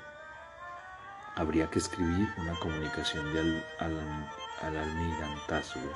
Habría 1.37 1.69
que 1.71 1.79
escribir 1.79 2.29
una 2.39 2.55
comunicación 2.61 3.27
al, 3.37 3.65
al, 3.81 4.29
al 4.63 4.77
almirantazgo. 4.77 5.93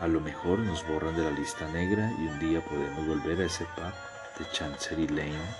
A 0.00 0.06
lo 0.06 0.20
mejor 0.20 0.58
nos 0.58 0.86
borran 0.86 1.16
de 1.16 1.24
la 1.24 1.30
lista 1.30 1.66
negra 1.68 2.12
y 2.18 2.26
un 2.26 2.38
día 2.38 2.62
podemos 2.64 3.06
volver 3.06 3.40
a 3.40 3.46
ese 3.46 3.64
pub 3.76 3.94
de 4.38 4.50
Chancery 4.52 5.08
Lane, 5.08 5.56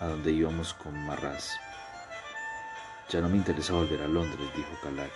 a 0.00 0.06
donde 0.06 0.32
íbamos 0.32 0.74
con 0.74 0.94
Marras. 1.06 1.58
Ya 3.08 3.20
no 3.20 3.28
me 3.28 3.38
interesa 3.38 3.72
volver 3.72 4.02
a 4.02 4.08
Londres, 4.08 4.50
dijo 4.54 4.78
Calac. 4.82 5.10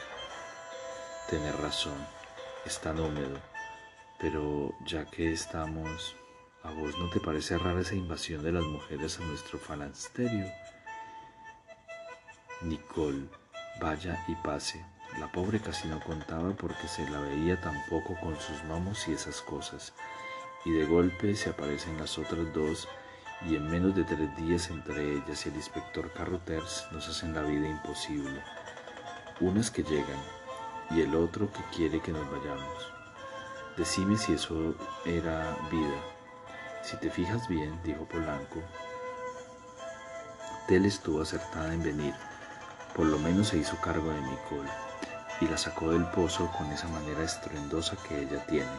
Tener 1.28 1.56
razón, 1.56 1.96
es 2.66 2.78
tan 2.80 3.00
húmedo, 3.00 3.38
pero 4.18 4.74
ya 4.84 5.06
que 5.06 5.32
estamos, 5.32 6.14
¿a 6.62 6.70
vos 6.70 6.98
no 6.98 7.08
te 7.08 7.20
parece 7.20 7.56
rara 7.56 7.80
esa 7.80 7.94
invasión 7.94 8.42
de 8.42 8.52
las 8.52 8.64
mujeres 8.64 9.18
a 9.18 9.24
nuestro 9.24 9.58
falansterio? 9.58 10.46
Nicole, 12.60 13.28
vaya 13.80 14.22
y 14.28 14.34
pase. 14.36 14.84
La 15.18 15.30
pobre 15.32 15.60
casi 15.60 15.88
no 15.88 16.00
contaba 16.00 16.52
porque 16.52 16.86
se 16.86 17.08
la 17.08 17.20
veía 17.20 17.60
tampoco 17.60 18.14
con 18.20 18.38
sus 18.38 18.62
gnomos 18.64 19.08
y 19.08 19.12
esas 19.12 19.40
cosas. 19.40 19.94
Y 20.64 20.72
de 20.72 20.84
golpe 20.84 21.34
se 21.34 21.50
aparecen 21.50 21.98
las 21.98 22.18
otras 22.18 22.52
dos 22.52 22.88
y 23.48 23.56
en 23.56 23.70
menos 23.70 23.94
de 23.94 24.04
tres 24.04 24.36
días 24.36 24.70
entre 24.70 25.14
ellas 25.14 25.46
y 25.46 25.48
el 25.48 25.56
inspector 25.56 26.12
Carroters 26.12 26.86
nos 26.92 27.08
hacen 27.08 27.34
la 27.34 27.42
vida 27.42 27.68
imposible. 27.68 28.42
Unas 29.40 29.70
que 29.70 29.82
llegan 29.82 30.20
y 30.94 31.00
el 31.00 31.14
otro 31.14 31.50
que 31.52 31.62
quiere 31.74 32.00
que 32.00 32.12
nos 32.12 32.30
vayamos. 32.30 32.92
Decime 33.76 34.16
si 34.16 34.34
eso 34.34 34.74
era 35.04 35.56
vida. 35.70 35.96
Si 36.82 36.96
te 36.96 37.10
fijas 37.10 37.48
bien, 37.48 37.80
dijo 37.84 38.04
Polanco, 38.04 38.60
Tel 40.66 40.84
estuvo 40.86 41.22
acertada 41.22 41.72
en 41.72 41.82
venir. 41.82 42.14
Por 42.94 43.06
lo 43.06 43.18
menos 43.18 43.48
se 43.48 43.58
hizo 43.58 43.76
cargo 43.80 44.10
de 44.10 44.20
Nicole 44.20 44.70
y 45.40 45.48
la 45.48 45.56
sacó 45.56 45.90
del 45.90 46.04
pozo 46.10 46.50
con 46.56 46.70
esa 46.70 46.88
manera 46.88 47.24
estruendosa 47.24 47.96
que 48.06 48.20
ella 48.20 48.44
tiene. 48.46 48.70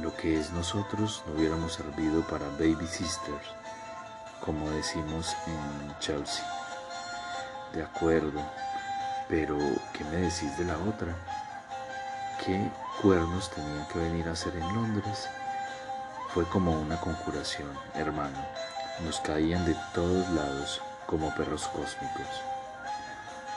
Lo 0.00 0.16
que 0.16 0.38
es 0.38 0.50
nosotros 0.52 1.22
no 1.26 1.34
hubiéramos 1.34 1.74
servido 1.74 2.22
para 2.22 2.48
baby 2.50 2.86
sisters, 2.86 3.46
como 4.40 4.70
decimos 4.70 5.36
en 5.46 5.98
Chelsea. 5.98 6.44
De 7.74 7.82
acuerdo, 7.82 8.40
pero 9.32 9.56
¿qué 9.94 10.04
me 10.04 10.18
decís 10.18 10.58
de 10.58 10.64
la 10.66 10.76
otra? 10.76 11.16
¿Qué 12.44 12.70
cuernos 13.00 13.50
tenía 13.50 13.88
que 13.88 13.98
venir 13.98 14.28
a 14.28 14.32
hacer 14.32 14.54
en 14.54 14.74
Londres? 14.74 15.26
Fue 16.34 16.44
como 16.44 16.78
una 16.78 17.00
conjuración, 17.00 17.70
hermano. 17.94 18.36
Nos 19.02 19.20
caían 19.20 19.64
de 19.64 19.74
todos 19.94 20.28
lados 20.32 20.82
como 21.06 21.34
perros 21.34 21.66
cósmicos. 21.68 22.26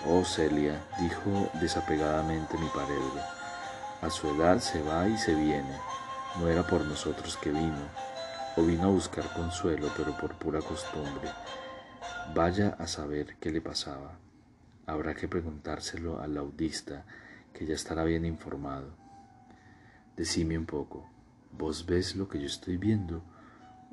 Oh 0.08 0.24
Celia, 0.24 0.80
dijo 0.98 1.50
desapegadamente 1.60 2.58
mi 2.58 2.70
paredro, 2.70 3.20
a 4.02 4.10
su 4.10 4.30
edad 4.30 4.60
se 4.60 4.82
va 4.82 5.10
y 5.10 5.18
se 5.18 5.36
viene. 5.36 5.78
No 6.40 6.48
era 6.48 6.64
por 6.64 6.86
nosotros 6.86 7.36
que 7.36 7.50
vino, 7.50 7.90
o 8.56 8.64
vino 8.64 8.88
a 8.88 8.92
buscar 8.92 9.26
consuelo, 9.34 9.92
pero 9.98 10.16
por 10.16 10.36
pura 10.36 10.62
costumbre. 10.62 11.30
Vaya 12.34 12.78
a 12.80 12.88
saber 12.88 13.36
qué 13.42 13.52
le 13.52 13.60
pasaba. 13.60 14.25
Habrá 14.88 15.16
que 15.16 15.28
preguntárselo 15.28 16.22
al 16.22 16.38
audista, 16.38 17.06
que 17.54 17.66
ya 17.66 17.74
estará 17.74 18.04
bien 18.04 18.26
informado. 18.26 18.94
Decime 20.16 20.58
un 20.58 20.66
poco, 20.66 21.10
¿vos 21.52 21.86
ves 21.86 22.16
lo 22.16 22.28
que 22.30 22.40
yo 22.40 22.46
estoy 22.46 22.78
viendo? 22.78 23.24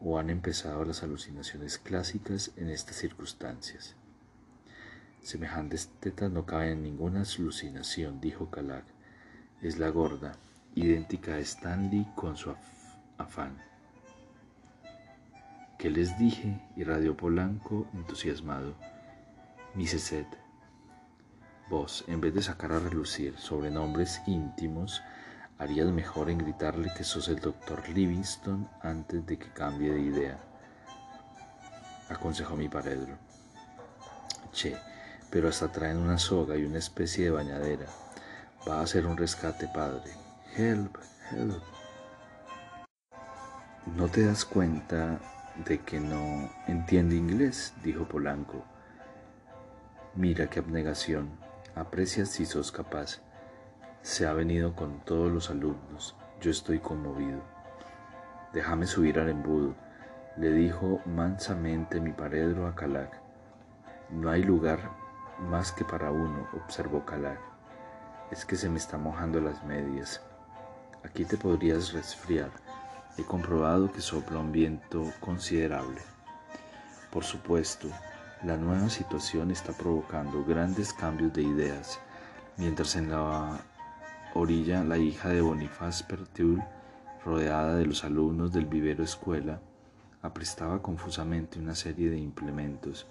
¿O 0.05 0.19
han 0.19 0.31
empezado 0.31 0.85
las 0.85 1.03
alucinaciones 1.03 1.79
clásicas 1.79 2.53
en 2.57 2.69
estas 2.69 2.97
circunstancias? 2.97 3.97
Semejantes 5.23 5.91
tetas 6.01 6.31
no 6.31 6.45
caben 6.45 6.71
en 6.71 6.83
ninguna 6.83 7.23
alucinación, 7.23 8.21
dijo 8.21 8.51
Calac. 8.51 8.85
Es 9.61 9.79
la 9.79 9.89
gorda, 9.89 10.33
idéntica 10.75 11.35
a 11.35 11.39
Stanley 11.39 12.07
con 12.17 12.37
su 12.37 12.53
afán. 13.17 13.63
¿Qué 15.79 15.91
les 15.91 16.19
dije? 16.19 16.61
irradió 16.77 17.17
Polanco 17.17 17.89
entusiasmado. 17.95 18.75
Miseset, 19.75 20.27
vos, 21.73 22.05
en 22.07 22.21
vez 22.21 22.35
de 22.35 22.43
sacar 22.43 22.71
a 22.71 22.79
relucir 22.79 23.39
sobrenombres 23.39 24.21
íntimos, 24.27 25.03
harías 25.59 25.87
mejor 25.87 26.29
en 26.29 26.37
gritarle 26.37 26.93
que 26.95 27.03
sos 27.03 27.29
el 27.29 27.41
doctor 27.41 27.89
Livingston 27.89 28.69
antes 28.83 29.25
de 29.25 29.39
que 29.39 29.49
cambie 29.49 29.91
de 29.91 30.01
idea, 30.03 30.39
aconsejó 32.11 32.57
mi 32.57 32.69
paredro. 32.69 33.17
Che, 34.53 34.77
pero 35.31 35.49
hasta 35.49 35.73
traen 35.73 35.97
una 35.97 36.19
soga 36.19 36.59
y 36.59 36.65
una 36.67 36.77
especie 36.77 37.25
de 37.25 37.31
bañadera. 37.31 37.87
Va 38.69 38.83
a 38.83 38.87
ser 38.87 39.07
un 39.07 39.17
rescate, 39.17 39.67
padre. 39.69 40.13
Help, 40.55 40.99
help. 41.31 41.63
¿No 43.97 44.09
te 44.09 44.27
das 44.27 44.45
cuenta 44.45 45.19
de 45.65 45.81
que 45.81 45.99
no 45.99 46.53
entiende 46.67 47.17
inglés? 47.17 47.73
dijo 47.83 48.07
Polanco. 48.07 48.63
Mira 50.15 50.51
qué 50.51 50.59
abnegación. 50.59 51.31
Aprecias 51.75 52.29
si 52.29 52.45
sos 52.45 52.71
capaz. 52.71 53.21
Se 54.03 54.27
ha 54.27 54.33
venido 54.33 54.75
con 54.75 55.01
todos 55.01 55.33
los 55.33 55.49
alumnos. 55.51 56.17
Yo 56.41 56.51
estoy 56.51 56.81
conmovido. 56.81 57.41
Déjame 58.53 58.87
subir 58.87 59.19
al 59.19 59.31
embudo, 59.31 59.75
le 60.37 60.53
dijo 60.53 61.01
mansamente 61.07 62.01
mi 62.01 62.13
paredro 62.13 62.67
a 62.67 62.75
Calac. 62.75 63.21
No 64.11 64.29
hay 64.29 64.43
lugar 64.43 64.91
más 65.39 65.73
que 65.73 65.85
para 65.85 66.11
uno, 66.11 66.47
observó 66.53 67.05
Calar. 67.07 67.39
Es 68.31 68.45
que 68.45 68.57
se 68.57 68.69
me 68.69 68.79
está 68.79 68.99
mojando 68.99 69.41
las 69.41 69.65
medias. 69.65 70.21
Aquí 71.05 71.25
te 71.25 71.37
podrías 71.37 71.93
resfriar. 71.93 72.51
He 73.17 73.25
comprobado 73.25 73.91
que 73.93 74.01
sopla 74.01 74.39
un 74.39 74.53
viento 74.53 75.05
considerable. 75.21 76.01
Por 77.11 77.25
supuesto, 77.25 77.89
la 78.45 78.57
nueva 78.57 78.91
situación 78.91 79.53
está 79.53 79.73
provocando 79.73 80.45
grandes 80.45 80.93
cambios 80.93 81.33
de 81.33 81.43
ideas, 81.43 82.01
mientras 82.57 82.97
en 82.97 83.11
la 83.11 83.61
orilla 84.35 84.83
la 84.83 84.99
hija 84.99 85.29
de 85.29 85.41
Boniface 85.41 86.03
Pertul, 86.05 86.61
rodeada 87.25 87.77
de 87.77 87.87
los 87.87 88.03
alumnos 88.03 88.53
del 88.53 88.67
vivero 88.67 89.05
escuela, 89.05 89.61
aprestaba 90.23 90.83
confusamente 90.83 91.61
una 91.61 91.77
serie 91.77 92.11
de 92.11 92.19
implementos 92.19 93.07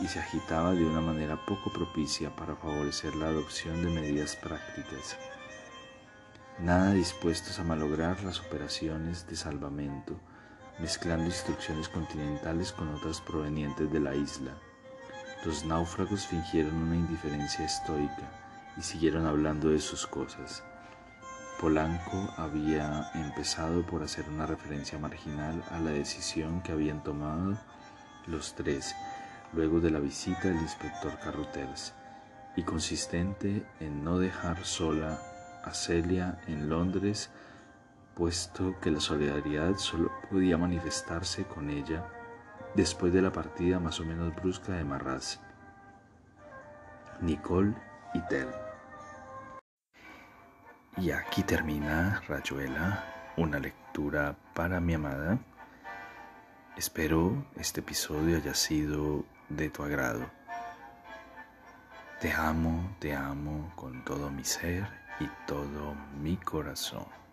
y 0.00 0.06
se 0.06 0.18
agitaba 0.18 0.72
de 0.72 0.84
una 0.84 1.00
manera 1.00 1.38
poco 1.46 1.72
propicia 1.72 2.34
para 2.36 2.54
favorecer 2.54 3.14
la 3.14 3.28
adopción 3.28 3.82
de 3.82 3.90
medidas 3.90 4.36
prácticas, 4.36 5.16
nada 6.58 6.92
dispuestos 6.92 7.58
a 7.58 7.64
malograr 7.64 8.22
las 8.22 8.38
operaciones 8.38 9.26
de 9.28 9.36
salvamento, 9.36 10.14
mezclando 10.78 11.24
instrucciones 11.24 11.88
continentales 11.88 12.70
con 12.70 12.88
otras 12.94 13.22
provenientes 13.22 13.90
de 13.90 14.00
la 14.00 14.14
isla. 14.14 14.52
Los 15.44 15.64
náufragos 15.66 16.26
fingieron 16.26 16.74
una 16.74 16.96
indiferencia 16.96 17.66
estoica 17.66 18.30
y 18.78 18.82
siguieron 18.82 19.26
hablando 19.26 19.68
de 19.68 19.78
sus 19.78 20.06
cosas. 20.06 20.62
Polanco 21.60 22.32
había 22.38 23.10
empezado 23.14 23.84
por 23.86 24.02
hacer 24.02 24.24
una 24.28 24.46
referencia 24.46 24.98
marginal 24.98 25.62
a 25.70 25.78
la 25.80 25.90
decisión 25.90 26.62
que 26.62 26.72
habían 26.72 27.02
tomado 27.02 27.58
los 28.26 28.54
tres 28.54 28.94
luego 29.52 29.80
de 29.80 29.90
la 29.90 30.00
visita 30.00 30.48
del 30.48 30.62
inspector 30.62 31.18
Carruthers 31.20 31.92
y 32.56 32.62
consistente 32.62 33.66
en 33.80 34.02
no 34.02 34.18
dejar 34.18 34.64
sola 34.64 35.20
a 35.62 35.74
Celia 35.74 36.40
en 36.46 36.70
Londres 36.70 37.28
puesto 38.14 38.80
que 38.80 38.90
la 38.90 39.00
solidaridad 39.00 39.76
solo 39.76 40.10
podía 40.30 40.56
manifestarse 40.56 41.44
con 41.44 41.68
ella 41.68 42.04
después 42.74 43.12
de 43.12 43.22
la 43.22 43.32
partida 43.32 43.78
más 43.78 44.00
o 44.00 44.04
menos 44.04 44.34
brusca 44.34 44.72
de 44.72 44.84
Marraz, 44.84 45.40
Nicole 47.20 47.74
y 48.14 48.20
Tel. 48.28 48.48
Y 50.96 51.10
aquí 51.10 51.42
termina 51.42 52.22
Rayuela, 52.28 53.32
una 53.36 53.58
lectura 53.58 54.36
para 54.54 54.80
mi 54.80 54.94
amada. 54.94 55.38
Espero 56.76 57.46
este 57.56 57.80
episodio 57.80 58.36
haya 58.36 58.54
sido 58.54 59.24
de 59.48 59.70
tu 59.70 59.82
agrado. 59.82 60.24
Te 62.20 62.32
amo, 62.32 62.96
te 63.00 63.14
amo 63.14 63.72
con 63.74 64.04
todo 64.04 64.30
mi 64.30 64.44
ser 64.44 64.86
y 65.20 65.28
todo 65.46 65.94
mi 66.20 66.36
corazón. 66.36 67.23